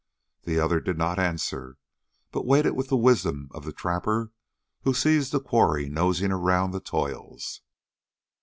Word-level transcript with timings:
The 0.45 0.59
other 0.59 0.79
did 0.79 0.97
not 0.97 1.19
answer, 1.19 1.77
but 2.31 2.43
waited 2.47 2.71
with 2.71 2.87
the 2.89 2.97
wisdom 2.97 3.49
of 3.51 3.65
the 3.65 3.71
trapper 3.71 4.31
who 4.81 4.95
sees 4.95 5.29
the 5.29 5.39
quarry 5.39 5.89
nosing 5.89 6.33
round 6.33 6.73
the 6.73 6.79
toils. 6.81 7.61